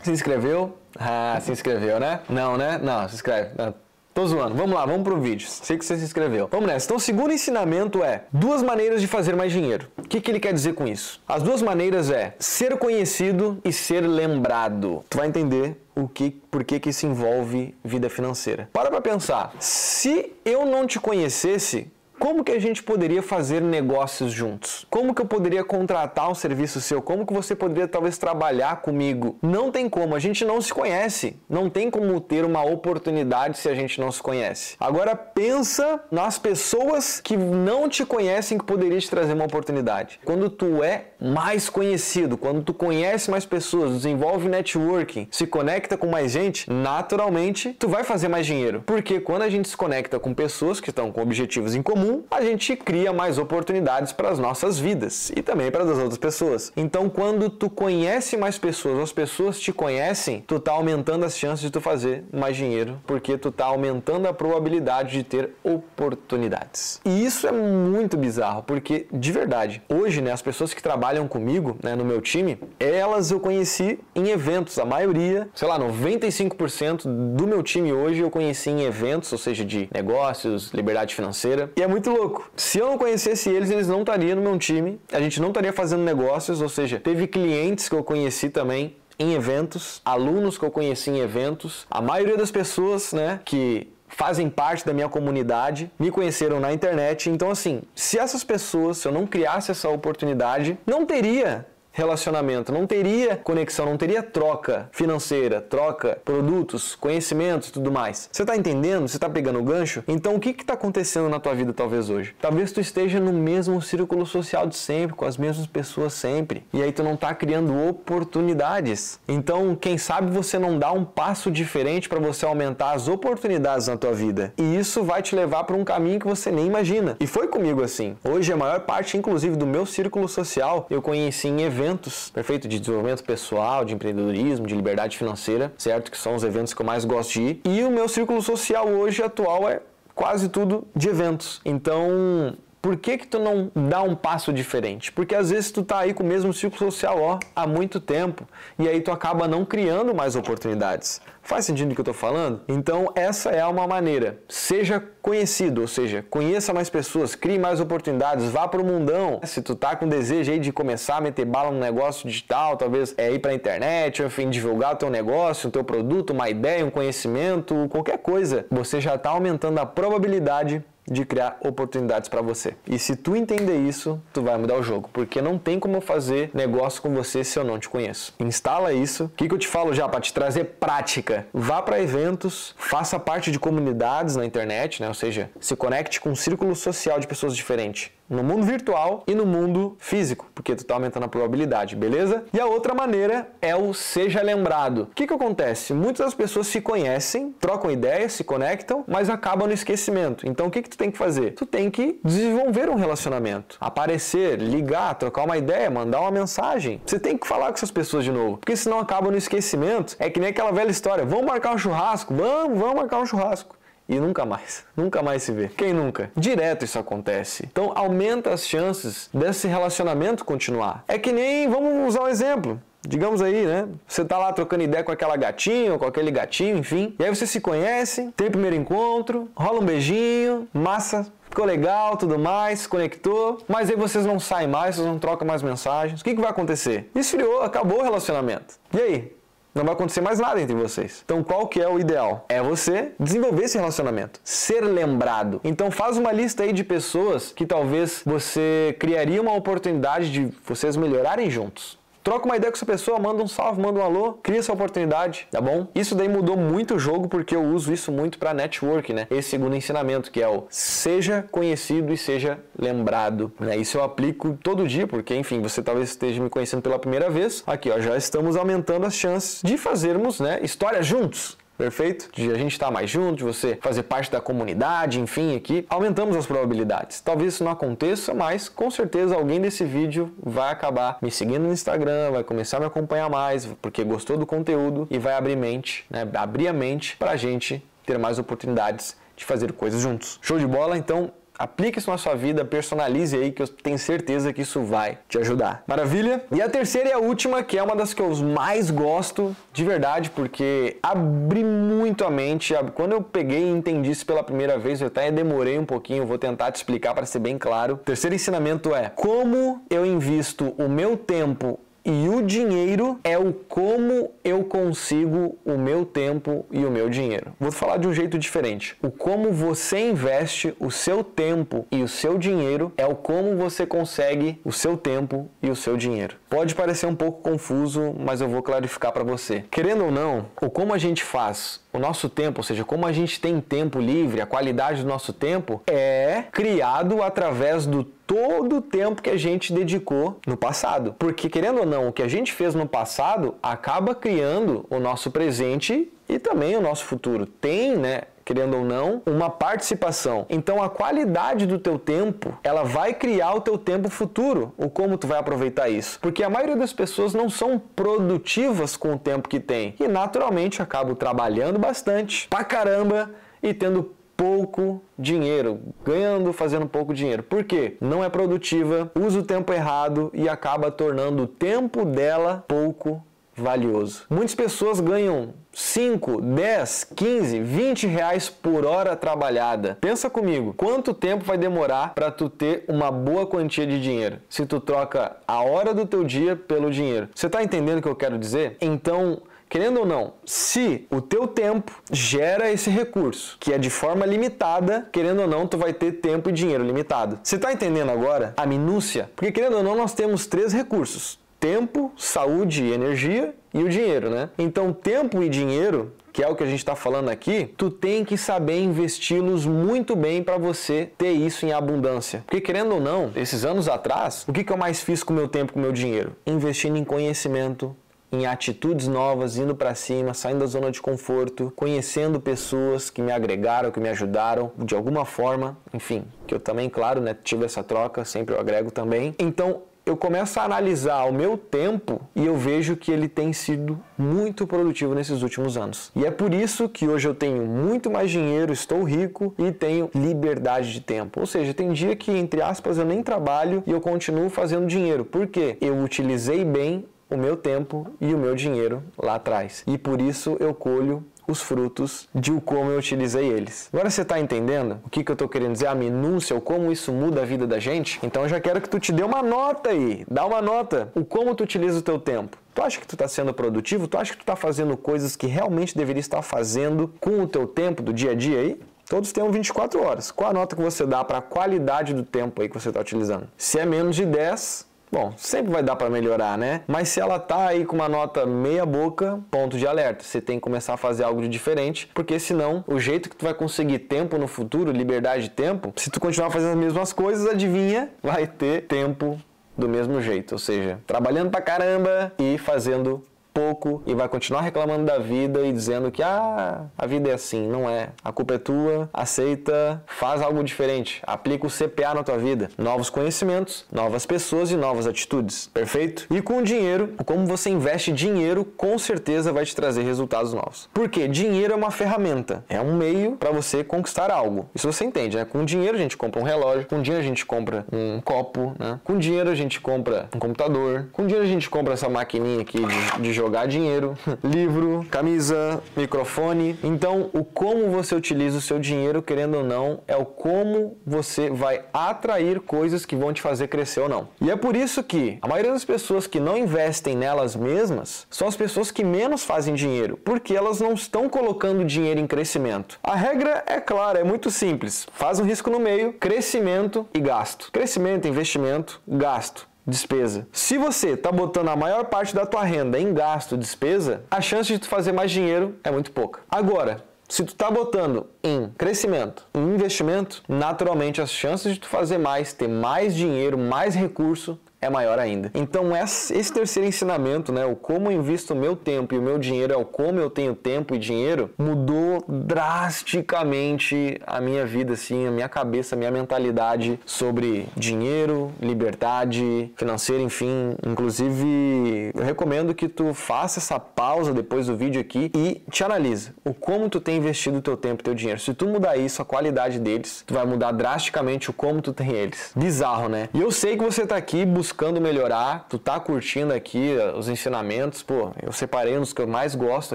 Se 0.02 0.10
inscreveu? 0.10 0.78
Ah, 0.98 1.38
se 1.40 1.52
inscreveu, 1.52 2.00
né? 2.00 2.20
Não, 2.28 2.56
né? 2.56 2.78
Não, 2.78 3.06
se 3.08 3.14
inscreve. 3.16 3.50
Não. 3.56 3.74
Tô 4.12 4.26
zoando. 4.26 4.54
Vamos 4.54 4.74
lá, 4.74 4.84
vamos 4.84 5.02
pro 5.02 5.20
vídeo. 5.20 5.48
Sei 5.48 5.78
que 5.78 5.84
você 5.84 5.96
se 5.96 6.04
inscreveu. 6.04 6.48
Vamos 6.50 6.66
nessa. 6.66 6.86
Então, 6.86 6.96
o 6.96 7.00
segundo 7.00 7.32
ensinamento 7.32 8.02
é 8.02 8.24
duas 8.32 8.62
maneiras 8.62 9.00
de 9.00 9.06
fazer 9.06 9.36
mais 9.36 9.52
dinheiro. 9.52 9.88
O 9.96 10.02
que, 10.02 10.20
que 10.20 10.30
ele 10.30 10.40
quer 10.40 10.52
dizer 10.52 10.74
com 10.74 10.86
isso? 10.86 11.22
As 11.28 11.42
duas 11.42 11.62
maneiras 11.62 12.10
é 12.10 12.34
ser 12.38 12.76
conhecido 12.76 13.58
e 13.64 13.72
ser 13.72 14.00
lembrado. 14.00 15.04
Tu 15.08 15.16
vai 15.16 15.28
entender 15.28 15.76
o 15.94 16.08
que, 16.08 16.30
por 16.50 16.64
que, 16.64 16.80
que 16.80 16.90
isso 16.90 17.06
envolve 17.06 17.74
vida 17.84 18.10
financeira. 18.10 18.68
Para 18.72 18.90
pra 18.90 19.00
pensar. 19.00 19.54
Se 19.60 20.32
eu 20.44 20.66
não 20.66 20.86
te 20.86 20.98
conhecesse, 20.98 21.90
como 22.20 22.44
que 22.44 22.52
a 22.52 22.58
gente 22.60 22.82
poderia 22.82 23.22
fazer 23.22 23.62
negócios 23.62 24.30
juntos? 24.30 24.86
Como 24.90 25.14
que 25.14 25.22
eu 25.22 25.26
poderia 25.26 25.64
contratar 25.64 26.30
um 26.30 26.34
serviço 26.34 26.78
seu? 26.78 27.00
Como 27.00 27.26
que 27.26 27.32
você 27.32 27.56
poderia 27.56 27.88
talvez 27.88 28.18
trabalhar 28.18 28.82
comigo? 28.82 29.38
Não 29.40 29.72
tem 29.72 29.88
como, 29.88 30.14
a 30.14 30.18
gente 30.18 30.44
não 30.44 30.60
se 30.60 30.72
conhece. 30.72 31.40
Não 31.48 31.70
tem 31.70 31.90
como 31.90 32.20
ter 32.20 32.44
uma 32.44 32.62
oportunidade 32.62 33.56
se 33.56 33.70
a 33.70 33.74
gente 33.74 33.98
não 33.98 34.12
se 34.12 34.22
conhece. 34.22 34.76
Agora 34.78 35.16
pensa 35.16 35.98
nas 36.10 36.38
pessoas 36.38 37.22
que 37.22 37.38
não 37.38 37.88
te 37.88 38.04
conhecem 38.04 38.58
que 38.58 38.64
poderia 38.64 39.00
te 39.00 39.08
trazer 39.08 39.32
uma 39.32 39.46
oportunidade. 39.46 40.20
Quando 40.22 40.50
tu 40.50 40.84
é 40.84 41.06
mais 41.18 41.70
conhecido, 41.70 42.36
quando 42.36 42.62
tu 42.62 42.74
conhece 42.74 43.30
mais 43.30 43.46
pessoas, 43.46 43.92
desenvolve 43.92 44.46
networking, 44.46 45.26
se 45.30 45.46
conecta 45.46 45.96
com 45.96 46.06
mais 46.06 46.32
gente, 46.32 46.70
naturalmente 46.70 47.74
tu 47.78 47.88
vai 47.88 48.04
fazer 48.04 48.28
mais 48.28 48.44
dinheiro. 48.44 48.82
Porque 48.84 49.20
quando 49.20 49.42
a 49.42 49.48
gente 49.48 49.70
se 49.70 49.76
conecta 49.76 50.20
com 50.20 50.34
pessoas 50.34 50.80
que 50.80 50.90
estão 50.90 51.10
com 51.10 51.22
objetivos 51.22 51.74
em 51.74 51.82
comum, 51.82 52.09
a 52.30 52.42
gente 52.42 52.76
cria 52.76 53.12
mais 53.12 53.38
oportunidades 53.38 54.12
para 54.12 54.30
as 54.30 54.38
nossas 54.38 54.78
vidas 54.78 55.30
e 55.36 55.42
também 55.42 55.70
para 55.70 55.84
as 55.84 55.98
outras 55.98 56.18
pessoas. 56.18 56.72
Então, 56.76 57.08
quando 57.08 57.48
tu 57.50 57.68
conhece 57.68 58.36
mais 58.36 58.58
pessoas, 58.58 58.98
as 58.98 59.12
pessoas 59.12 59.60
te 59.60 59.72
conhecem, 59.72 60.44
tu 60.46 60.58
tá 60.58 60.72
aumentando 60.72 61.24
as 61.24 61.36
chances 61.36 61.60
de 61.60 61.70
tu 61.70 61.80
fazer 61.80 62.24
mais 62.32 62.56
dinheiro, 62.56 63.00
porque 63.06 63.36
tu 63.36 63.50
tá 63.50 63.66
aumentando 63.66 64.26
a 64.26 64.32
probabilidade 64.32 65.12
de 65.12 65.24
ter 65.24 65.50
oportunidades. 65.62 67.00
E 67.04 67.24
isso 67.24 67.46
é 67.46 67.52
muito 67.52 68.16
bizarro, 68.16 68.62
porque 68.62 69.06
de 69.12 69.32
verdade, 69.32 69.82
hoje, 69.88 70.20
né, 70.20 70.32
as 70.32 70.42
pessoas 70.42 70.72
que 70.72 70.82
trabalham 70.82 71.28
comigo, 71.28 71.76
né, 71.82 71.94
no 71.94 72.04
meu 72.04 72.20
time, 72.20 72.58
elas 72.78 73.30
eu 73.30 73.40
conheci 73.40 73.98
em 74.14 74.28
eventos, 74.28 74.78
a 74.78 74.84
maioria, 74.84 75.48
sei 75.54 75.68
lá, 75.68 75.78
95% 75.78 77.04
do 77.36 77.46
meu 77.46 77.62
time 77.62 77.92
hoje 77.92 78.20
eu 78.20 78.30
conheci 78.30 78.70
em 78.70 78.82
eventos, 78.82 79.30
ou 79.32 79.38
seja, 79.38 79.64
de 79.64 79.88
negócios, 79.92 80.70
liberdade 80.72 81.14
financeira. 81.14 81.70
E 81.76 81.82
é 81.82 81.86
muito 81.86 81.99
muito 82.00 82.10
louco. 82.10 82.50
Se 82.56 82.78
eu 82.78 82.86
não 82.86 82.96
conhecesse 82.96 83.50
eles, 83.50 83.70
eles 83.70 83.86
não 83.86 84.00
estariam 84.00 84.36
no 84.36 84.42
meu 84.42 84.58
time, 84.58 84.98
a 85.12 85.20
gente 85.20 85.40
não 85.40 85.48
estaria 85.48 85.72
fazendo 85.72 86.02
negócios, 86.02 86.62
ou 86.62 86.68
seja, 86.68 86.98
teve 86.98 87.26
clientes 87.26 87.88
que 87.88 87.94
eu 87.94 88.02
conheci 88.02 88.48
também 88.48 88.96
em 89.18 89.34
eventos, 89.34 90.00
alunos 90.02 90.56
que 90.56 90.64
eu 90.64 90.70
conheci 90.70 91.10
em 91.10 91.18
eventos, 91.18 91.86
a 91.90 92.00
maioria 92.00 92.38
das 92.38 92.50
pessoas, 92.50 93.12
né, 93.12 93.40
que 93.44 93.86
fazem 94.08 94.48
parte 94.48 94.84
da 94.84 94.94
minha 94.94 95.10
comunidade, 95.10 95.90
me 95.98 96.10
conheceram 96.10 96.58
na 96.58 96.72
internet. 96.72 97.28
Então, 97.28 97.50
assim, 97.50 97.82
se 97.94 98.18
essas 98.18 98.42
pessoas, 98.42 98.96
se 98.96 99.06
eu 99.06 99.12
não 99.12 99.26
criasse 99.26 99.70
essa 99.70 99.88
oportunidade, 99.88 100.78
não 100.86 101.04
teria 101.04 101.66
relacionamento, 101.92 102.72
não 102.72 102.86
teria 102.86 103.36
conexão, 103.36 103.86
não 103.86 103.96
teria 103.96 104.22
troca 104.22 104.88
financeira, 104.92 105.60
troca 105.60 106.18
produtos, 106.24 106.94
conhecimentos 106.94 107.70
tudo 107.70 107.90
mais. 107.90 108.28
Você 108.32 108.42
está 108.42 108.56
entendendo? 108.56 109.08
Você 109.08 109.16
está 109.16 109.28
pegando 109.28 109.58
o 109.58 109.62
gancho? 109.62 110.04
Então 110.06 110.34
o 110.34 110.40
que 110.40 110.50
está 110.50 110.74
acontecendo 110.74 111.28
na 111.28 111.40
tua 111.40 111.54
vida 111.54 111.72
talvez 111.72 112.08
hoje? 112.08 112.34
Talvez 112.40 112.72
tu 112.72 112.80
esteja 112.80 113.18
no 113.18 113.32
mesmo 113.32 113.80
círculo 113.82 114.24
social 114.24 114.66
de 114.66 114.76
sempre, 114.76 115.16
com 115.16 115.24
as 115.24 115.36
mesmas 115.36 115.66
pessoas 115.66 116.12
sempre, 116.12 116.64
e 116.72 116.82
aí 116.82 116.92
tu 116.92 117.02
não 117.02 117.14
está 117.14 117.34
criando 117.34 117.76
oportunidades. 117.88 119.18
Então 119.26 119.74
quem 119.74 119.98
sabe 119.98 120.30
você 120.30 120.58
não 120.58 120.78
dá 120.78 120.92
um 120.92 121.04
passo 121.04 121.50
diferente 121.50 122.08
para 122.08 122.20
você 122.20 122.46
aumentar 122.46 122.92
as 122.92 123.08
oportunidades 123.08 123.88
na 123.88 123.96
tua 123.96 124.12
vida. 124.12 124.52
E 124.56 124.76
isso 124.76 125.02
vai 125.02 125.22
te 125.22 125.34
levar 125.34 125.64
para 125.64 125.76
um 125.76 125.84
caminho 125.84 126.20
que 126.20 126.26
você 126.26 126.50
nem 126.50 126.66
imagina. 126.66 127.16
E 127.20 127.26
foi 127.26 127.48
comigo 127.48 127.82
assim. 127.82 128.16
Hoje 128.24 128.52
a 128.52 128.56
maior 128.56 128.80
parte, 128.80 129.16
inclusive, 129.16 129.56
do 129.56 129.66
meu 129.66 129.84
círculo 129.84 130.28
social 130.28 130.86
eu 130.88 131.02
conheci 131.02 131.48
em 131.48 131.62
eventos 131.62 131.79
eventos, 131.80 132.30
perfeito, 132.30 132.68
de 132.68 132.78
desenvolvimento 132.78 133.24
pessoal, 133.24 133.84
de 133.84 133.94
empreendedorismo, 133.94 134.66
de 134.66 134.74
liberdade 134.74 135.16
financeira, 135.16 135.72
certo? 135.78 136.10
Que 136.10 136.18
são 136.18 136.34
os 136.34 136.44
eventos 136.44 136.74
que 136.74 136.82
eu 136.82 136.86
mais 136.86 137.04
gosto 137.04 137.32
de 137.32 137.42
ir. 137.42 137.60
E 137.64 137.82
o 137.82 137.90
meu 137.90 138.08
círculo 138.08 138.42
social 138.42 138.86
hoje 138.86 139.22
atual 139.22 139.68
é 139.68 139.80
quase 140.14 140.48
tudo 140.48 140.86
de 140.94 141.08
eventos. 141.08 141.60
Então, 141.64 142.54
por 142.80 142.96
que 142.96 143.18
que 143.18 143.26
tu 143.26 143.38
não 143.38 143.70
dá 143.74 144.02
um 144.02 144.14
passo 144.14 144.52
diferente? 144.52 145.12
Porque 145.12 145.34
às 145.34 145.50
vezes 145.50 145.70
tu 145.70 145.82
tá 145.82 145.98
aí 145.98 146.14
com 146.14 146.22
o 146.22 146.26
mesmo 146.26 146.52
círculo 146.52 146.90
social 146.90 147.20
ó, 147.20 147.38
há 147.54 147.66
muito 147.66 148.00
tempo 148.00 148.46
e 148.78 148.88
aí 148.88 149.00
tu 149.00 149.10
acaba 149.12 149.46
não 149.46 149.64
criando 149.64 150.14
mais 150.14 150.34
oportunidades. 150.34 151.20
Faz 151.42 151.64
sentido 151.64 151.90
o 151.90 151.94
que 151.94 152.00
eu 152.00 152.02
estou 152.02 152.14
falando? 152.14 152.60
Então 152.68 153.12
essa 153.14 153.50
é 153.50 153.64
uma 153.66 153.86
maneira. 153.86 154.38
Seja 154.48 155.02
conhecido, 155.20 155.82
ou 155.82 155.88
seja, 155.88 156.24
conheça 156.30 156.72
mais 156.72 156.88
pessoas, 156.88 157.34
crie 157.34 157.58
mais 157.58 157.80
oportunidades, 157.80 158.50
vá 158.50 158.66
para 158.66 158.80
o 158.80 158.84
mundão. 158.84 159.40
Se 159.44 159.60
tu 159.60 159.74
tá 159.74 159.94
com 159.96 160.08
desejo 160.08 160.52
aí 160.52 160.58
de 160.58 160.72
começar 160.72 161.16
a 161.16 161.20
meter 161.20 161.44
bala 161.44 161.70
no 161.70 161.78
negócio 161.78 162.28
digital, 162.28 162.76
talvez 162.76 163.14
é 163.18 163.30
ir 163.32 163.40
para 163.40 163.50
a 163.50 163.54
internet, 163.54 164.22
enfim, 164.22 164.48
divulgar 164.48 164.94
o 164.94 164.96
teu 164.96 165.10
negócio, 165.10 165.68
o 165.68 165.72
teu 165.72 165.84
produto, 165.84 166.30
uma 166.30 166.48
ideia, 166.48 166.84
um 166.84 166.90
conhecimento, 166.90 167.88
qualquer 167.90 168.18
coisa, 168.18 168.66
você 168.70 169.00
já 169.00 169.16
está 169.16 169.30
aumentando 169.30 169.78
a 169.78 169.86
probabilidade 169.86 170.82
de 171.10 171.24
criar 171.24 171.58
oportunidades 171.60 172.28
para 172.28 172.40
você. 172.40 172.76
E 172.86 172.98
se 172.98 173.16
tu 173.16 173.34
entender 173.34 173.76
isso, 173.76 174.22
tu 174.32 174.42
vai 174.42 174.56
mudar 174.56 174.76
o 174.76 174.82
jogo, 174.82 175.10
porque 175.12 175.42
não 175.42 175.58
tem 175.58 175.80
como 175.80 175.96
eu 175.96 176.00
fazer 176.00 176.50
negócio 176.54 177.02
com 177.02 177.12
você 177.12 177.42
se 177.42 177.58
eu 177.58 177.64
não 177.64 177.78
te 177.78 177.88
conheço. 177.88 178.32
Instala 178.38 178.92
isso. 178.92 179.24
O 179.24 179.28
que, 179.30 179.48
que 179.48 179.54
eu 179.54 179.58
te 179.58 179.66
falo 179.66 179.92
já 179.92 180.08
para 180.08 180.20
te 180.20 180.32
trazer 180.32 180.64
prática? 180.78 181.46
Vá 181.52 181.82
para 181.82 182.00
eventos, 182.00 182.74
faça 182.78 183.18
parte 183.18 183.50
de 183.50 183.58
comunidades 183.58 184.36
na 184.36 184.46
internet, 184.46 185.02
né? 185.02 185.08
Ou 185.08 185.14
seja, 185.14 185.50
se 185.60 185.74
conecte 185.74 186.20
com 186.20 186.30
um 186.30 186.36
círculo 186.36 186.76
social 186.76 187.18
de 187.18 187.26
pessoas 187.26 187.56
diferentes 187.56 188.12
no 188.30 188.44
mundo 188.44 188.62
virtual 188.62 189.24
e 189.26 189.34
no 189.34 189.44
mundo 189.44 189.96
físico, 189.98 190.48
porque 190.54 190.76
tu 190.76 190.82
está 190.82 190.94
aumentando 190.94 191.24
a 191.24 191.28
probabilidade, 191.28 191.96
beleza? 191.96 192.44
E 192.54 192.60
a 192.60 192.66
outra 192.66 192.94
maneira 192.94 193.48
é 193.60 193.74
o 193.74 193.92
seja 193.92 194.40
lembrado. 194.40 195.08
O 195.10 195.14
que, 195.14 195.26
que 195.26 195.34
acontece? 195.34 195.92
Muitas 195.92 196.26
das 196.26 196.34
pessoas 196.34 196.68
se 196.68 196.80
conhecem, 196.80 197.52
trocam 197.58 197.90
ideias, 197.90 198.34
se 198.34 198.44
conectam, 198.44 199.04
mas 199.08 199.28
acabam 199.28 199.66
no 199.66 199.74
esquecimento. 199.74 200.46
Então 200.46 200.68
o 200.68 200.70
que, 200.70 200.80
que 200.80 200.88
tu 200.88 200.96
tem 200.96 201.10
que 201.10 201.18
fazer? 201.18 201.54
Tu 201.54 201.66
tem 201.66 201.90
que 201.90 202.20
desenvolver 202.24 202.88
um 202.88 202.94
relacionamento, 202.94 203.76
aparecer, 203.80 204.60
ligar, 204.60 205.14
trocar 205.14 205.44
uma 205.44 205.58
ideia, 205.58 205.90
mandar 205.90 206.20
uma 206.20 206.30
mensagem. 206.30 207.02
Você 207.04 207.18
tem 207.18 207.36
que 207.36 207.46
falar 207.46 207.66
com 207.66 207.74
essas 207.74 207.90
pessoas 207.90 208.24
de 208.24 208.30
novo, 208.30 208.58
porque 208.58 208.76
senão 208.76 209.00
acaba 209.00 209.30
no 209.30 209.36
esquecimento. 209.36 210.14
É 210.20 210.30
que 210.30 210.38
nem 210.38 210.50
aquela 210.50 210.70
velha 210.70 210.90
história: 210.90 211.24
vamos 211.24 211.46
marcar 211.46 211.74
um 211.74 211.78
churrasco? 211.78 212.32
Vamos, 212.32 212.78
vamos 212.78 212.94
marcar 212.94 213.18
um 213.18 213.26
churrasco 213.26 213.79
e 214.10 214.18
nunca 214.18 214.44
mais, 214.44 214.84
nunca 214.96 215.22
mais 215.22 215.44
se 215.44 215.52
vê. 215.52 215.68
Quem 215.68 215.94
nunca? 215.94 216.32
Direto 216.36 216.84
isso 216.84 216.98
acontece. 216.98 217.66
Então 217.70 217.92
aumenta 217.94 218.52
as 218.52 218.66
chances 218.66 219.30
desse 219.32 219.68
relacionamento 219.68 220.44
continuar. 220.44 221.04
É 221.06 221.16
que 221.16 221.30
nem, 221.30 221.68
vamos 221.68 222.08
usar 222.08 222.24
um 222.24 222.28
exemplo. 222.28 222.80
Digamos 223.06 223.40
aí, 223.40 223.64
né? 223.64 223.88
Você 224.06 224.24
tá 224.24 224.36
lá 224.36 224.52
trocando 224.52 224.82
ideia 224.82 225.02
com 225.02 225.12
aquela 225.12 225.36
gatinha 225.36 225.92
ou 225.92 225.98
com 225.98 226.04
aquele 226.04 226.30
gatinho, 226.30 226.76
enfim. 226.76 227.14
E 227.18 227.24
aí 227.24 227.30
você 227.30 227.46
se 227.46 227.60
conhece, 227.60 228.30
tem 228.36 228.50
primeiro 228.50 228.76
encontro, 228.76 229.48
rola 229.56 229.80
um 229.80 229.84
beijinho, 229.84 230.68
massa, 230.74 231.26
ficou 231.48 231.64
legal, 231.64 232.16
tudo 232.16 232.38
mais, 232.38 232.86
conectou, 232.86 233.58
mas 233.66 233.88
aí 233.88 233.96
vocês 233.96 234.26
não 234.26 234.38
saem 234.38 234.68
mais, 234.68 234.96
vocês 234.96 235.06
não 235.06 235.18
trocam 235.18 235.46
mais 235.46 235.62
mensagens. 235.62 236.20
O 236.20 236.24
que, 236.24 236.34
que 236.34 236.40
vai 236.40 236.50
acontecer? 236.50 237.10
Esfriou, 237.14 237.62
acabou 237.62 238.00
o 238.00 238.02
relacionamento. 238.02 238.74
E 238.92 239.00
aí? 239.00 239.39
Não 239.74 239.84
vai 239.84 239.94
acontecer 239.94 240.20
mais 240.20 240.38
nada 240.38 240.60
entre 240.60 240.74
vocês. 240.74 241.22
Então, 241.24 241.42
qual 241.42 241.68
que 241.68 241.80
é 241.80 241.88
o 241.88 241.98
ideal? 241.98 242.44
É 242.48 242.60
você 242.62 243.12
desenvolver 243.18 243.64
esse 243.64 243.78
relacionamento, 243.78 244.40
ser 244.42 244.80
lembrado. 244.80 245.60
Então, 245.62 245.90
faz 245.90 246.16
uma 246.16 246.32
lista 246.32 246.62
aí 246.62 246.72
de 246.72 246.82
pessoas 246.82 247.52
que 247.52 247.66
talvez 247.66 248.22
você 248.24 248.96
criaria 248.98 249.40
uma 249.40 249.54
oportunidade 249.54 250.30
de 250.32 250.52
vocês 250.66 250.96
melhorarem 250.96 251.50
juntos. 251.50 251.99
Troca 252.22 252.44
uma 252.44 252.56
ideia 252.56 252.70
com 252.70 252.76
essa 252.76 252.86
pessoa, 252.86 253.18
manda 253.18 253.42
um 253.42 253.48
salve, 253.48 253.80
manda 253.80 253.98
um 253.98 254.02
alô, 254.02 254.34
cria 254.42 254.58
essa 254.58 254.72
oportunidade, 254.72 255.48
tá 255.50 255.60
bom? 255.60 255.88
Isso 255.94 256.14
daí 256.14 256.28
mudou 256.28 256.56
muito 256.56 256.96
o 256.96 256.98
jogo 256.98 257.28
porque 257.28 257.56
eu 257.56 257.62
uso 257.62 257.92
isso 257.92 258.12
muito 258.12 258.38
para 258.38 258.52
network, 258.52 259.12
né? 259.12 259.26
Esse 259.30 259.50
segundo 259.50 259.74
ensinamento 259.74 260.30
que 260.30 260.42
é 260.42 260.48
o 260.48 260.66
seja 260.68 261.46
conhecido 261.50 262.12
e 262.12 262.16
seja 262.16 262.58
lembrado, 262.78 263.50
né? 263.58 263.76
Isso 263.76 263.96
eu 263.96 264.04
aplico 264.04 264.58
todo 264.62 264.86
dia 264.86 265.06
porque, 265.06 265.34
enfim, 265.34 265.62
você 265.62 265.82
talvez 265.82 266.10
esteja 266.10 266.42
me 266.42 266.50
conhecendo 266.50 266.82
pela 266.82 266.98
primeira 266.98 267.30
vez. 267.30 267.62
Aqui, 267.66 267.90
ó, 267.90 267.98
já 267.98 268.16
estamos 268.16 268.54
aumentando 268.54 269.06
as 269.06 269.14
chances 269.14 269.62
de 269.62 269.78
fazermos, 269.78 270.40
né, 270.40 270.60
história 270.62 271.02
juntos. 271.02 271.59
Perfeito? 271.80 272.28
De 272.32 272.50
a 272.50 272.56
gente 272.56 272.72
estar 272.72 272.90
mais 272.90 273.08
junto, 273.08 273.36
de 273.36 273.44
você 273.44 273.78
fazer 273.80 274.02
parte 274.02 274.30
da 274.30 274.40
comunidade, 274.40 275.18
enfim, 275.18 275.56
aqui, 275.56 275.86
aumentamos 275.88 276.36
as 276.36 276.44
probabilidades. 276.44 277.20
Talvez 277.22 277.54
isso 277.54 277.64
não 277.64 277.72
aconteça, 277.72 278.34
mas 278.34 278.68
com 278.68 278.90
certeza 278.90 279.34
alguém 279.34 279.58
desse 279.58 279.82
vídeo 279.84 280.30
vai 280.42 280.70
acabar 280.70 281.16
me 281.22 281.30
seguindo 281.30 281.62
no 281.62 281.72
Instagram, 281.72 282.32
vai 282.32 282.44
começar 282.44 282.76
a 282.76 282.80
me 282.80 282.86
acompanhar 282.86 283.30
mais, 283.30 283.64
porque 283.80 284.04
gostou 284.04 284.36
do 284.36 284.44
conteúdo 284.44 285.08
e 285.10 285.18
vai 285.18 285.32
abrir 285.32 285.56
mente, 285.56 286.04
né? 286.10 286.28
Abrir 286.34 286.68
a 286.68 286.72
mente 286.72 287.16
pra 287.16 287.34
gente 287.34 287.82
ter 288.04 288.18
mais 288.18 288.38
oportunidades 288.38 289.16
de 289.34 289.46
fazer 289.46 289.72
coisas 289.72 290.02
juntos. 290.02 290.38
Show 290.42 290.58
de 290.58 290.66
bola? 290.66 290.98
Então, 290.98 291.32
Aplique 291.60 291.98
isso 291.98 292.10
na 292.10 292.16
sua 292.16 292.34
vida, 292.34 292.64
personalize 292.64 293.36
aí 293.36 293.52
que 293.52 293.60
eu 293.60 293.68
tenho 293.68 293.98
certeza 293.98 294.50
que 294.50 294.62
isso 294.62 294.80
vai 294.82 295.18
te 295.28 295.36
ajudar. 295.36 295.84
Maravilha? 295.86 296.42
E 296.50 296.62
a 296.62 296.70
terceira 296.70 297.10
e 297.10 297.12
a 297.12 297.18
última, 297.18 297.62
que 297.62 297.76
é 297.76 297.82
uma 297.82 297.94
das 297.94 298.14
que 298.14 298.22
eu 298.22 298.34
mais 298.36 298.90
gosto 298.90 299.54
de 299.70 299.84
verdade, 299.84 300.30
porque 300.30 300.96
abre 301.02 301.62
muito 301.62 302.24
a 302.24 302.30
mente. 302.30 302.72
Quando 302.94 303.12
eu 303.12 303.20
peguei 303.20 303.62
e 303.62 303.68
entendi 303.68 304.10
isso 304.10 304.24
pela 304.24 304.42
primeira 304.42 304.78
vez, 304.78 305.02
eu 305.02 305.08
até 305.08 305.30
demorei 305.30 305.78
um 305.78 305.84
pouquinho, 305.84 306.24
vou 306.24 306.38
tentar 306.38 306.72
te 306.72 306.76
explicar 306.76 307.12
para 307.12 307.26
ser 307.26 307.40
bem 307.40 307.58
claro. 307.58 307.96
O 307.96 307.98
terceiro 307.98 308.34
ensinamento 308.34 308.94
é 308.94 309.10
como 309.10 309.82
eu 309.90 310.06
invisto 310.06 310.74
o 310.78 310.88
meu 310.88 311.14
tempo 311.14 311.78
e 312.04 312.28
o 312.28 312.42
dinheiro 312.42 313.18
é 313.22 313.38
o 313.38 313.52
como 313.52 314.32
eu 314.44 314.64
consigo 314.64 315.58
o 315.64 315.76
meu 315.76 316.04
tempo 316.04 316.64
e 316.70 316.84
o 316.84 316.90
meu 316.90 317.08
dinheiro. 317.08 317.52
Vou 317.58 317.72
falar 317.72 317.98
de 317.98 318.08
um 318.08 318.12
jeito 318.12 318.38
diferente. 318.38 318.96
O 319.02 319.10
como 319.10 319.52
você 319.52 320.10
investe 320.10 320.74
o 320.78 320.90
seu 320.90 321.22
tempo 321.22 321.86
e 321.90 322.02
o 322.02 322.08
seu 322.08 322.38
dinheiro 322.38 322.92
é 322.96 323.06
o 323.06 323.14
como 323.14 323.56
você 323.56 323.86
consegue 323.86 324.60
o 324.64 324.72
seu 324.72 324.96
tempo 324.96 325.48
e 325.62 325.70
o 325.70 325.76
seu 325.76 325.96
dinheiro. 325.96 326.36
Pode 326.48 326.74
parecer 326.74 327.06
um 327.06 327.14
pouco 327.14 327.42
confuso, 327.42 328.14
mas 328.18 328.40
eu 328.40 328.48
vou 328.48 328.62
clarificar 328.62 329.12
para 329.12 329.24
você. 329.24 329.64
Querendo 329.70 330.04
ou 330.04 330.10
não, 330.10 330.46
o 330.60 330.68
como 330.68 330.92
a 330.92 330.98
gente 330.98 331.22
faz 331.22 331.80
o 331.92 331.98
nosso 331.98 332.28
tempo, 332.28 332.60
ou 332.60 332.64
seja, 332.64 332.84
como 332.84 333.06
a 333.06 333.12
gente 333.12 333.40
tem 333.40 333.60
tempo 333.60 333.98
livre, 333.98 334.40
a 334.40 334.46
qualidade 334.46 335.02
do 335.02 335.08
nosso 335.08 335.32
tempo 335.32 335.82
é 335.86 336.44
criado 336.52 337.22
através 337.22 337.86
do 337.86 338.04
todo 338.30 338.76
o 338.76 338.80
tempo 338.80 339.20
que 339.20 339.28
a 339.28 339.36
gente 339.36 339.72
dedicou 339.72 340.38
no 340.46 340.56
passado. 340.56 341.16
Porque, 341.18 341.48
querendo 341.48 341.80
ou 341.80 341.86
não, 341.86 342.06
o 342.06 342.12
que 342.12 342.22
a 342.22 342.28
gente 342.28 342.52
fez 342.52 342.76
no 342.76 342.86
passado 342.86 343.56
acaba 343.60 344.14
criando 344.14 344.86
o 344.88 345.00
nosso 345.00 345.32
presente 345.32 346.08
e 346.28 346.38
também 346.38 346.76
o 346.76 346.80
nosso 346.80 347.04
futuro. 347.06 347.44
Tem, 347.44 347.96
né? 347.96 348.22
querendo 348.44 348.78
ou 348.78 348.84
não, 348.84 349.22
uma 349.26 349.48
participação. 349.48 350.44
Então 350.48 350.82
a 350.82 350.88
qualidade 350.88 351.66
do 351.66 351.78
teu 351.78 351.98
tempo, 351.98 352.58
ela 352.64 352.82
vai 352.82 353.14
criar 353.14 353.54
o 353.54 353.60
teu 353.60 353.78
tempo 353.78 354.10
futuro, 354.10 354.72
o 354.76 354.90
como 354.90 355.16
tu 355.16 355.28
vai 355.28 355.38
aproveitar 355.38 355.88
isso. 355.88 356.18
Porque 356.20 356.42
a 356.42 356.50
maioria 356.50 356.74
das 356.74 356.92
pessoas 356.92 357.32
não 357.32 357.48
são 357.48 357.78
produtivas 357.78 358.96
com 358.96 359.14
o 359.14 359.18
tempo 359.18 359.48
que 359.48 359.60
tem 359.60 359.94
e 360.00 360.08
naturalmente 360.08 360.82
acabam 360.82 361.14
trabalhando 361.14 361.78
bastante, 361.78 362.48
pra 362.48 362.64
caramba 362.64 363.30
e 363.62 363.72
tendo 363.72 364.12
pouco 364.40 365.02
dinheiro, 365.18 365.78
ganhando, 366.02 366.50
fazendo 366.54 366.86
pouco 366.86 367.12
dinheiro. 367.12 367.42
Por 367.42 367.62
quê? 367.62 367.98
Não 368.00 368.24
é 368.24 368.30
produtiva, 368.30 369.12
usa 369.14 369.40
o 369.40 369.42
tempo 369.42 369.70
errado 369.70 370.30
e 370.32 370.48
acaba 370.48 370.90
tornando 370.90 371.42
o 371.42 371.46
tempo 371.46 372.06
dela 372.06 372.64
pouco 372.66 373.22
valioso. 373.54 374.24
Muitas 374.30 374.54
pessoas 374.54 374.98
ganham 374.98 375.52
5, 375.74 376.40
10, 376.40 377.04
15, 377.14 377.60
20 377.60 378.06
reais 378.06 378.48
por 378.48 378.86
hora 378.86 379.14
trabalhada. 379.14 379.98
Pensa 380.00 380.30
comigo, 380.30 380.72
quanto 380.74 381.12
tempo 381.12 381.44
vai 381.44 381.58
demorar 381.58 382.14
para 382.14 382.30
tu 382.30 382.48
ter 382.48 382.84
uma 382.88 383.10
boa 383.10 383.46
quantia 383.46 383.86
de 383.86 384.00
dinheiro? 384.00 384.38
Se 384.48 384.64
tu 384.64 384.80
troca 384.80 385.36
a 385.46 385.62
hora 385.62 385.92
do 385.92 386.06
teu 386.06 386.24
dia 386.24 386.56
pelo 386.56 386.90
dinheiro. 386.90 387.28
Você 387.34 387.46
está 387.46 387.62
entendendo 387.62 387.98
o 387.98 388.02
que 388.02 388.08
eu 388.08 388.16
quero 388.16 388.38
dizer? 388.38 388.78
Então, 388.80 389.42
querendo 389.70 390.00
ou 390.00 390.06
não, 390.06 390.34
se 390.44 391.06
o 391.08 391.20
teu 391.20 391.46
tempo 391.46 392.02
gera 392.10 392.70
esse 392.70 392.90
recurso, 392.90 393.56
que 393.60 393.72
é 393.72 393.78
de 393.78 393.88
forma 393.88 394.26
limitada, 394.26 395.08
querendo 395.12 395.42
ou 395.42 395.48
não, 395.48 395.66
tu 395.66 395.78
vai 395.78 395.94
ter 395.94 396.14
tempo 396.14 396.50
e 396.50 396.52
dinheiro 396.52 396.84
limitado. 396.84 397.38
Você 397.42 397.54
está 397.54 397.72
entendendo 397.72 398.10
agora 398.10 398.52
a 398.56 398.66
minúcia? 398.66 399.30
Porque 399.36 399.52
querendo 399.52 399.76
ou 399.76 399.82
não, 399.84 399.96
nós 399.96 400.12
temos 400.12 400.44
três 400.46 400.72
recursos: 400.72 401.38
tempo, 401.60 402.12
saúde 402.16 402.82
e 402.82 402.92
energia 402.92 403.54
e 403.72 403.84
o 403.84 403.88
dinheiro, 403.88 404.28
né? 404.28 404.50
Então, 404.58 404.92
tempo 404.92 405.40
e 405.40 405.48
dinheiro, 405.48 406.12
que 406.32 406.42
é 406.42 406.48
o 406.48 406.56
que 406.56 406.64
a 406.64 406.66
gente 406.66 406.80
está 406.80 406.96
falando 406.96 407.28
aqui, 407.28 407.72
tu 407.76 407.90
tem 407.90 408.24
que 408.24 408.36
saber 408.36 408.80
investi-los 408.80 409.66
muito 409.66 410.16
bem 410.16 410.42
para 410.42 410.58
você 410.58 411.10
ter 411.16 411.30
isso 411.30 411.64
em 411.64 411.72
abundância. 411.72 412.42
Porque 412.44 412.60
querendo 412.60 412.94
ou 412.94 413.00
não, 413.00 413.30
esses 413.36 413.64
anos 413.64 413.88
atrás, 413.88 414.44
o 414.48 414.52
que, 414.52 414.64
que 414.64 414.72
eu 414.72 414.76
mais 414.76 415.00
fiz 415.00 415.22
com 415.22 415.32
o 415.32 415.36
meu 415.36 415.46
tempo, 415.46 415.72
com 415.72 415.78
o 415.78 415.82
meu 415.82 415.92
dinheiro? 415.92 416.32
Investindo 416.44 416.96
em 416.96 417.04
conhecimento, 417.04 417.94
em 418.32 418.46
atitudes 418.46 419.08
novas, 419.08 419.56
indo 419.56 419.74
para 419.74 419.94
cima, 419.94 420.34
saindo 420.34 420.60
da 420.60 420.66
zona 420.66 420.90
de 420.90 421.00
conforto, 421.00 421.72
conhecendo 421.74 422.40
pessoas 422.40 423.10
que 423.10 423.20
me 423.20 423.32
agregaram, 423.32 423.90
que 423.90 424.00
me 424.00 424.08
ajudaram 424.08 424.72
de 424.78 424.94
alguma 424.94 425.24
forma, 425.24 425.76
enfim, 425.92 426.24
que 426.46 426.54
eu 426.54 426.60
também, 426.60 426.88
claro, 426.88 427.20
né, 427.20 427.36
tive 427.42 427.64
essa 427.64 427.82
troca, 427.82 428.24
sempre 428.24 428.54
eu 428.54 428.60
agrego 428.60 428.90
também. 428.90 429.34
Então, 429.38 429.82
eu 430.06 430.16
começo 430.16 430.58
a 430.58 430.64
analisar 430.64 431.24
o 431.24 431.32
meu 431.32 431.56
tempo 431.56 432.20
e 432.34 432.44
eu 432.44 432.56
vejo 432.56 432.96
que 432.96 433.12
ele 433.12 433.28
tem 433.28 433.52
sido 433.52 434.00
muito 434.16 434.66
produtivo 434.66 435.14
nesses 435.14 435.42
últimos 435.42 435.76
anos. 435.76 436.10
E 436.16 436.24
é 436.24 436.30
por 436.30 436.52
isso 436.54 436.88
que 436.88 437.06
hoje 437.06 437.28
eu 437.28 437.34
tenho 437.34 437.64
muito 437.66 438.10
mais 438.10 438.30
dinheiro, 438.30 438.72
estou 438.72 439.02
rico 439.04 439.54
e 439.58 439.70
tenho 439.70 440.10
liberdade 440.14 440.92
de 440.92 441.00
tempo. 441.00 441.38
Ou 441.38 441.46
seja, 441.46 441.74
tem 441.74 441.92
dia 441.92 442.16
que, 442.16 442.32
entre 442.32 442.62
aspas, 442.62 442.98
eu 442.98 443.04
nem 443.04 443.22
trabalho 443.22 443.84
e 443.86 443.90
eu 443.92 444.00
continuo 444.00 444.48
fazendo 444.48 444.86
dinheiro. 444.86 445.24
Por 445.24 445.46
quê? 445.46 445.76
Eu 445.80 445.98
utilizei 446.02 446.64
bem 446.64 447.04
o 447.30 447.36
meu 447.36 447.56
tempo 447.56 448.06
e 448.20 448.34
o 448.34 448.38
meu 448.38 448.54
dinheiro 448.54 449.02
lá 449.16 449.36
atrás. 449.36 449.82
E 449.86 449.96
por 449.96 450.20
isso 450.20 450.56
eu 450.60 450.74
colho 450.74 451.24
os 451.50 451.60
frutos 451.60 452.28
de 452.34 452.52
como 452.60 452.90
eu 452.90 452.98
utilizei 452.98 453.48
eles. 453.48 453.88
Agora 453.92 454.08
você 454.08 454.22
está 454.22 454.38
entendendo 454.38 455.00
o 455.04 455.10
que, 455.10 455.24
que 455.24 455.30
eu 455.30 455.34
estou 455.34 455.48
querendo 455.48 455.72
dizer, 455.72 455.88
a 455.88 455.94
minúcia, 455.94 456.56
o 456.56 456.60
como 456.60 456.92
isso 456.92 457.12
muda 457.12 457.42
a 457.42 457.44
vida 457.44 457.66
da 457.66 457.78
gente? 457.78 458.18
Então 458.22 458.42
eu 458.42 458.48
já 458.48 458.60
quero 458.60 458.80
que 458.80 458.88
tu 458.88 458.98
te 458.98 459.12
dê 459.12 459.22
uma 459.22 459.42
nota 459.42 459.90
aí, 459.90 460.24
dá 460.30 460.46
uma 460.46 460.62
nota, 460.62 461.10
o 461.14 461.24
como 461.24 461.54
tu 461.54 461.64
utiliza 461.64 461.98
o 461.98 462.02
teu 462.02 462.18
tempo. 462.18 462.56
Tu 462.74 462.82
acha 462.82 463.00
que 463.00 463.06
tu 463.06 463.14
está 463.14 463.26
sendo 463.26 463.52
produtivo? 463.52 464.06
Tu 464.06 464.16
acha 464.16 464.32
que 464.32 464.38
tu 464.38 464.42
está 464.42 464.56
fazendo 464.56 464.96
coisas 464.96 465.34
que 465.34 465.46
realmente 465.46 465.96
deveria 465.96 466.20
estar 466.20 466.40
fazendo 466.40 467.12
com 467.20 467.42
o 467.42 467.48
teu 467.48 467.66
tempo 467.66 468.02
do 468.02 468.12
dia 468.12 468.30
a 468.30 468.34
dia 468.34 468.60
aí? 468.60 468.80
Todos 469.08 469.32
têm 469.32 469.50
24 469.50 470.00
horas. 470.00 470.30
Qual 470.30 470.48
a 470.48 470.52
nota 470.52 470.76
que 470.76 470.82
você 470.82 471.04
dá 471.04 471.24
para 471.24 471.38
a 471.38 471.42
qualidade 471.42 472.14
do 472.14 472.22
tempo 472.22 472.62
aí 472.62 472.68
que 472.68 472.78
você 472.78 472.90
está 472.90 473.00
utilizando? 473.00 473.48
Se 473.58 473.80
é 473.80 473.84
menos 473.84 474.14
de 474.14 474.24
10, 474.24 474.86
Bom, 475.12 475.32
sempre 475.36 475.72
vai 475.72 475.82
dar 475.82 475.96
para 475.96 476.08
melhorar, 476.08 476.56
né? 476.56 476.82
Mas 476.86 477.08
se 477.08 477.20
ela 477.20 477.38
tá 477.38 477.66
aí 477.66 477.84
com 477.84 477.96
uma 477.96 478.08
nota 478.08 478.46
meia 478.46 478.86
boca, 478.86 479.40
ponto 479.50 479.76
de 479.76 479.86
alerta. 479.86 480.24
Você 480.24 480.40
tem 480.40 480.56
que 480.56 480.62
começar 480.62 480.94
a 480.94 480.96
fazer 480.96 481.24
algo 481.24 481.42
de 481.42 481.48
diferente, 481.48 482.08
porque 482.14 482.38
senão 482.38 482.84
o 482.86 483.00
jeito 483.00 483.28
que 483.28 483.34
tu 483.34 483.44
vai 483.44 483.54
conseguir 483.54 484.00
tempo 484.00 484.38
no 484.38 484.46
futuro, 484.46 484.92
liberdade 484.92 485.44
de 485.44 485.50
tempo, 485.50 485.92
se 485.96 486.10
tu 486.10 486.20
continuar 486.20 486.50
fazendo 486.50 486.72
as 486.72 486.78
mesmas 486.78 487.12
coisas, 487.12 487.46
adivinha, 487.46 488.08
vai 488.22 488.46
ter 488.46 488.82
tempo 488.82 489.36
do 489.76 489.88
mesmo 489.88 490.20
jeito, 490.20 490.52
ou 490.52 490.58
seja, 490.58 491.00
trabalhando 491.06 491.50
pra 491.50 491.60
caramba 491.60 492.32
e 492.38 492.58
fazendo 492.58 493.24
pouco 493.60 494.02
e 494.06 494.14
vai 494.14 494.26
continuar 494.26 494.62
reclamando 494.62 495.04
da 495.04 495.18
vida 495.18 495.60
e 495.60 495.72
dizendo 495.72 496.10
que 496.10 496.22
ah, 496.22 496.86
a 496.96 497.06
vida 497.06 497.28
é 497.28 497.34
assim, 497.34 497.68
não 497.68 497.88
é. 497.88 498.08
A 498.24 498.32
culpa 498.32 498.54
é 498.54 498.58
tua, 498.58 499.10
aceita, 499.12 500.02
faz 500.06 500.40
algo 500.40 500.64
diferente, 500.64 501.20
aplica 501.26 501.66
o 501.66 501.70
CPA 501.70 502.14
na 502.14 502.22
tua 502.22 502.38
vida, 502.38 502.70
novos 502.78 503.10
conhecimentos, 503.10 503.84
novas 503.92 504.24
pessoas 504.24 504.70
e 504.70 504.76
novas 504.76 505.06
atitudes, 505.06 505.68
perfeito? 505.74 506.26
E 506.30 506.40
com 506.40 506.58
o 506.58 506.62
dinheiro, 506.62 507.14
como 507.26 507.44
você 507.44 507.68
investe 507.68 508.12
dinheiro, 508.12 508.64
com 508.64 508.98
certeza 508.98 509.52
vai 509.52 509.66
te 509.66 509.76
trazer 509.76 510.02
resultados 510.02 510.54
novos. 510.54 510.88
Porque 510.94 511.28
dinheiro 511.28 511.74
é 511.74 511.76
uma 511.76 511.90
ferramenta, 511.90 512.64
é 512.68 512.80
um 512.80 512.96
meio 512.96 513.32
para 513.32 513.50
você 513.50 513.84
conquistar 513.84 514.30
algo. 514.30 514.70
Isso 514.74 514.90
você 514.90 515.04
entende, 515.04 515.36
né? 515.36 515.44
Com 515.44 515.64
dinheiro 515.64 515.96
a 515.96 516.00
gente 516.00 516.16
compra 516.16 516.40
um 516.40 516.44
relógio, 516.44 516.86
com 516.86 517.02
dinheiro 517.02 517.22
a 517.22 517.28
gente 517.28 517.44
compra 517.44 517.84
um 517.92 518.20
copo, 518.22 518.74
né? 518.78 518.98
Com 519.04 519.18
dinheiro 519.18 519.50
a 519.50 519.54
gente 519.54 519.80
compra 519.80 520.30
um 520.34 520.38
computador, 520.38 521.08
com 521.12 521.26
dinheiro 521.26 521.44
a 521.44 521.50
gente 521.50 521.68
compra 521.68 521.92
essa 521.92 522.08
maquininha 522.08 522.62
aqui 522.62 522.78
de, 522.78 523.22
de 523.22 523.32
jogar 523.32 523.49
dinheiro, 523.66 524.16
livro, 524.42 525.06
camisa, 525.10 525.82
microfone. 525.96 526.78
Então, 526.82 527.30
o 527.32 527.44
como 527.44 527.90
você 527.90 528.14
utiliza 528.14 528.58
o 528.58 528.60
seu 528.60 528.78
dinheiro, 528.78 529.22
querendo 529.22 529.58
ou 529.58 529.64
não, 529.64 530.00
é 530.06 530.16
o 530.16 530.24
como 530.24 530.96
você 531.06 531.50
vai 531.50 531.84
atrair 531.92 532.60
coisas 532.60 533.04
que 533.04 533.16
vão 533.16 533.32
te 533.32 533.42
fazer 533.42 533.68
crescer 533.68 534.00
ou 534.00 534.08
não. 534.08 534.28
E 534.40 534.50
é 534.50 534.56
por 534.56 534.76
isso 534.76 535.02
que 535.02 535.38
a 535.42 535.48
maioria 535.48 535.72
das 535.72 535.84
pessoas 535.84 536.26
que 536.26 536.40
não 536.40 536.56
investem 536.56 537.16
nelas 537.16 537.54
mesmas 537.56 538.26
são 538.30 538.48
as 538.48 538.56
pessoas 538.56 538.90
que 538.90 539.04
menos 539.04 539.44
fazem 539.44 539.74
dinheiro, 539.74 540.16
porque 540.16 540.54
elas 540.54 540.80
não 540.80 540.92
estão 540.92 541.28
colocando 541.28 541.84
dinheiro 541.84 542.20
em 542.20 542.26
crescimento. 542.26 542.98
A 543.02 543.14
regra 543.14 543.62
é 543.66 543.80
clara, 543.80 544.20
é 544.20 544.24
muito 544.24 544.50
simples. 544.50 545.06
Faz 545.12 545.38
um 545.38 545.44
risco 545.44 545.70
no 545.70 545.78
meio, 545.78 546.12
crescimento 546.12 547.06
e 547.14 547.20
gasto. 547.20 547.70
Crescimento, 547.72 548.28
investimento, 548.28 549.00
gasto 549.06 549.69
despesa. 549.86 550.46
Se 550.52 550.78
você 550.78 551.10
está 551.10 551.32
botando 551.32 551.68
a 551.68 551.76
maior 551.76 552.04
parte 552.04 552.34
da 552.34 552.46
tua 552.46 552.62
renda 552.64 552.98
em 552.98 553.12
gasto, 553.12 553.56
despesa, 553.56 554.22
a 554.30 554.40
chance 554.40 554.72
de 554.72 554.78
tu 554.78 554.88
fazer 554.88 555.12
mais 555.12 555.30
dinheiro 555.30 555.76
é 555.82 555.90
muito 555.90 556.12
pouca. 556.12 556.40
Agora, 556.48 557.04
se 557.28 557.44
tu 557.44 557.52
está 557.52 557.70
botando 557.70 558.26
em 558.42 558.68
crescimento, 558.76 559.46
em 559.54 559.60
investimento, 559.74 560.42
naturalmente 560.48 561.20
as 561.20 561.30
chances 561.30 561.74
de 561.74 561.80
tu 561.80 561.88
fazer 561.88 562.18
mais, 562.18 562.52
ter 562.52 562.68
mais 562.68 563.14
dinheiro, 563.14 563.56
mais 563.56 563.94
recurso 563.94 564.58
é 564.80 564.88
maior 564.88 565.18
ainda. 565.18 565.50
Então 565.54 565.90
esse 565.96 566.52
terceiro 566.52 566.88
ensinamento, 566.88 567.52
né, 567.52 567.64
o 567.66 567.76
como 567.76 568.10
eu 568.10 568.12
invisto 568.12 568.54
o 568.54 568.56
meu 568.56 568.74
tempo 568.74 569.14
e 569.14 569.18
o 569.18 569.22
meu 569.22 569.38
dinheiro 569.38 569.72
é 569.72 569.76
o 569.76 569.84
como 569.84 570.18
eu 570.18 570.30
tenho 570.30 570.54
tempo 570.54 570.94
e 570.94 570.98
dinheiro, 570.98 571.50
mudou 571.58 572.24
drasticamente 572.26 574.18
a 574.26 574.40
minha 574.40 574.64
vida, 574.64 574.94
assim, 574.94 575.26
a 575.26 575.30
minha 575.30 575.48
cabeça, 575.48 575.94
a 575.94 575.98
minha 575.98 576.10
mentalidade 576.10 576.98
sobre 577.04 577.68
dinheiro, 577.76 578.52
liberdade 578.60 579.70
financeira, 579.76 580.22
enfim. 580.22 580.74
Inclusive, 580.86 582.12
eu 582.14 582.24
recomendo 582.24 582.74
que 582.74 582.88
tu 582.88 583.12
faça 583.12 583.58
essa 583.58 583.78
pausa 583.78 584.32
depois 584.32 584.66
do 584.66 584.76
vídeo 584.76 585.00
aqui 585.00 585.30
e 585.34 585.62
te 585.70 585.84
analise 585.84 586.32
o 586.44 586.54
como 586.54 586.88
tu 586.88 587.00
tem 587.00 587.18
investido 587.18 587.58
o 587.58 587.62
teu 587.62 587.76
tempo 587.76 588.00
e 588.00 588.04
teu 588.04 588.14
dinheiro. 588.14 588.40
Se 588.40 588.54
tu 588.54 588.66
mudar 588.66 588.96
isso, 588.96 589.20
a 589.20 589.24
qualidade 589.24 589.78
deles, 589.78 590.24
tu 590.26 590.34
vai 590.34 590.46
mudar 590.46 590.72
drasticamente 590.72 591.50
o 591.50 591.52
como 591.52 591.82
tu 591.82 591.92
tem 591.92 592.12
eles. 592.12 592.52
Bizarro, 592.56 593.08
né? 593.08 593.28
E 593.34 593.40
eu 593.40 593.50
sei 593.50 593.76
que 593.76 593.84
você 593.84 594.06
tá 594.06 594.16
aqui 594.16 594.46
buscando 594.46 594.69
melhorar, 595.00 595.66
tu 595.68 595.78
tá 595.78 595.98
curtindo 595.98 596.52
aqui 596.52 596.96
eh, 596.96 597.12
os 597.16 597.28
ensinamentos, 597.28 598.02
pô, 598.02 598.30
eu 598.42 598.52
separei 598.52 598.98
uns 598.98 599.12
que 599.12 599.20
eu 599.20 599.26
mais 599.26 599.54
gosto 599.54 599.94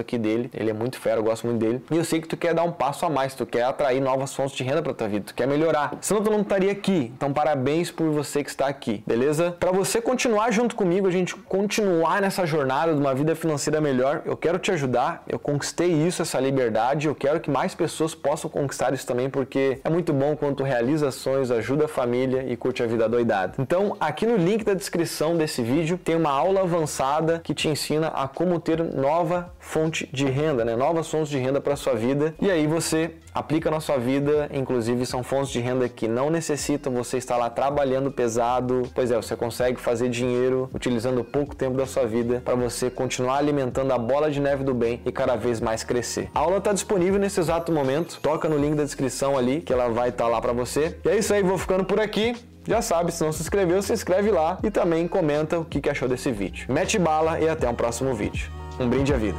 aqui 0.00 0.18
dele, 0.18 0.50
ele 0.54 0.70
é 0.70 0.72
muito 0.72 0.98
fera, 0.98 1.18
eu 1.18 1.24
gosto 1.24 1.46
muito 1.46 1.60
dele. 1.60 1.82
E 1.90 1.96
eu 1.96 2.04
sei 2.04 2.20
que 2.20 2.28
tu 2.28 2.36
quer 2.36 2.54
dar 2.54 2.62
um 2.62 2.72
passo 2.72 3.04
a 3.06 3.10
mais, 3.10 3.34
tu 3.34 3.46
quer 3.46 3.62
atrair 3.62 4.00
novas 4.00 4.34
fontes 4.34 4.56
de 4.56 4.62
renda 4.62 4.82
para 4.82 4.94
tua 4.94 5.08
vida, 5.08 5.26
tu 5.26 5.34
quer 5.34 5.46
melhorar. 5.46 5.96
Senão 6.00 6.22
tu 6.22 6.30
não 6.30 6.40
estaria 6.40 6.72
aqui. 6.72 7.12
Então 7.16 7.32
parabéns 7.32 7.90
por 7.90 8.10
você 8.10 8.42
que 8.42 8.50
está 8.50 8.66
aqui, 8.66 9.02
beleza? 9.06 9.56
Para 9.58 9.72
você 9.72 10.00
continuar 10.00 10.50
junto 10.50 10.76
comigo, 10.76 11.06
a 11.06 11.10
gente 11.10 11.34
continuar 11.34 12.20
nessa 12.20 12.44
jornada 12.46 12.94
de 12.94 13.00
uma 13.00 13.14
vida 13.14 13.34
financeira 13.34 13.80
melhor, 13.80 14.22
eu 14.24 14.36
quero 14.36 14.58
te 14.58 14.70
ajudar. 14.70 15.22
Eu 15.26 15.38
conquistei 15.38 15.90
isso, 15.90 16.22
essa 16.22 16.38
liberdade, 16.38 17.06
eu 17.06 17.14
quero 17.14 17.40
que 17.40 17.50
mais 17.50 17.74
pessoas 17.74 18.14
possam 18.14 18.50
conquistar 18.50 18.92
isso 18.92 19.06
também, 19.06 19.30
porque 19.30 19.80
é 19.82 19.90
muito 19.90 20.12
bom 20.12 20.36
quando 20.36 20.56
tu 20.56 20.64
realiza 20.64 21.08
ações, 21.08 21.50
ajuda 21.50 21.86
a 21.86 21.88
família 21.88 22.44
e 22.48 22.56
curte 22.56 22.82
a 22.82 22.86
vida 22.86 23.08
doidada. 23.08 23.54
Então, 23.58 23.96
aqui 24.00 24.26
no 24.26 24.36
link 24.36 24.64
da 24.66 24.74
descrição 24.74 25.36
desse 25.36 25.62
vídeo 25.62 25.96
tem 25.96 26.16
uma 26.16 26.30
aula 26.30 26.60
avançada 26.62 27.40
que 27.42 27.54
te 27.54 27.68
ensina 27.68 28.08
a 28.08 28.26
como 28.26 28.58
ter 28.58 28.82
nova 28.82 29.52
fonte 29.60 30.08
de 30.12 30.26
renda, 30.26 30.64
né? 30.64 30.74
Novas 30.74 31.08
fontes 31.08 31.28
de 31.28 31.38
renda 31.38 31.60
para 31.60 31.76
sua 31.76 31.94
vida. 31.94 32.34
E 32.40 32.50
aí 32.50 32.66
você 32.66 33.12
aplica 33.32 33.70
na 33.70 33.80
sua 33.80 33.96
vida, 33.96 34.48
inclusive 34.52 35.06
são 35.06 35.22
fontes 35.22 35.50
de 35.50 35.60
renda 35.60 35.88
que 35.88 36.08
não 36.08 36.30
necessitam 36.30 36.92
você 36.92 37.16
estar 37.18 37.36
lá 37.36 37.48
trabalhando 37.48 38.10
pesado. 38.10 38.82
Pois 38.94 39.10
é, 39.10 39.16
você 39.16 39.36
consegue 39.36 39.80
fazer 39.80 40.08
dinheiro 40.08 40.68
utilizando 40.74 41.22
pouco 41.22 41.54
tempo 41.54 41.76
da 41.76 41.86
sua 41.86 42.04
vida 42.04 42.42
para 42.44 42.56
você 42.56 42.90
continuar 42.90 43.38
alimentando 43.38 43.92
a 43.92 43.98
bola 43.98 44.30
de 44.30 44.40
neve 44.40 44.64
do 44.64 44.74
bem 44.74 45.00
e 45.06 45.12
cada 45.12 45.36
vez 45.36 45.60
mais 45.60 45.84
crescer. 45.84 46.28
A 46.34 46.40
aula 46.40 46.58
está 46.58 46.72
disponível 46.72 47.20
nesse 47.20 47.38
exato 47.38 47.70
momento. 47.70 48.18
Toca 48.20 48.48
no 48.48 48.58
link 48.58 48.74
da 48.74 48.82
descrição 48.82 49.38
ali 49.38 49.60
que 49.60 49.72
ela 49.72 49.88
vai 49.88 50.08
estar 50.08 50.24
tá 50.24 50.30
lá 50.30 50.40
para 50.40 50.52
você. 50.52 50.98
E 51.04 51.08
é 51.08 51.16
isso 51.16 51.32
aí, 51.32 51.42
vou 51.42 51.56
ficando 51.56 51.84
por 51.84 52.00
aqui. 52.00 52.34
Já 52.66 52.82
sabe, 52.82 53.12
se 53.12 53.22
não 53.22 53.32
se 53.32 53.42
inscreveu, 53.42 53.80
se 53.80 53.92
inscreve 53.92 54.30
lá 54.30 54.58
e 54.62 54.70
também 54.70 55.06
comenta 55.06 55.58
o 55.58 55.64
que 55.64 55.88
achou 55.88 56.08
desse 56.08 56.32
vídeo. 56.32 56.66
Mete 56.68 56.98
bala 56.98 57.38
e 57.38 57.48
até 57.48 57.68
um 57.68 57.74
próximo 57.74 58.12
vídeo. 58.12 58.50
Um 58.80 58.88
brinde 58.88 59.14
à 59.14 59.16
vida. 59.16 59.38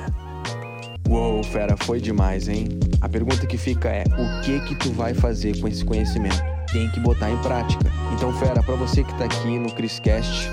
Uou, 1.09 1.43
fera, 1.43 1.75
foi 1.77 1.99
demais, 1.99 2.47
hein? 2.47 2.67
A 3.01 3.09
pergunta 3.09 3.45
que 3.45 3.57
fica 3.57 3.89
é: 3.89 4.03
o 4.03 4.41
que 4.41 4.59
que 4.61 4.75
tu 4.75 4.91
vai 4.91 5.13
fazer 5.13 5.59
com 5.59 5.67
esse 5.67 5.83
conhecimento? 5.83 6.41
Tem 6.71 6.89
que 6.91 6.99
botar 6.99 7.29
em 7.29 7.37
prática. 7.37 7.85
Então, 8.13 8.31
fera, 8.33 8.61
para 8.63 8.75
você 8.75 9.03
que 9.03 9.13
tá 9.15 9.25
aqui 9.25 9.59
no 9.59 9.71
Criscast, 9.73 10.49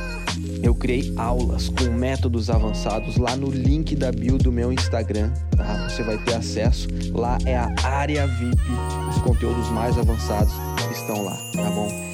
eu 0.63 0.75
criei 0.75 1.13
aulas 1.17 1.69
com 1.69 1.85
métodos 1.93 2.51
avançados 2.51 3.17
lá 3.17 3.37
no 3.37 3.51
link 3.51 3.95
da 3.97 4.11
bio 4.13 4.39
do 4.39 4.53
meu 4.53 4.73
Instagram, 4.73 5.33
tá? 5.57 5.89
Você 5.89 6.03
vai 6.03 6.19
ter 6.19 6.35
acesso. 6.35 6.89
Lá 7.13 7.39
é 7.47 7.57
a 7.57 7.73
área 7.83 8.27
VIP. 8.27 8.63
Os 9.11 9.23
conteúdos 9.23 9.69
mais 9.71 9.99
avançados 9.99 10.55
estão 10.93 11.25
lá, 11.25 11.37
tá 11.55 11.71
bom? 11.71 12.14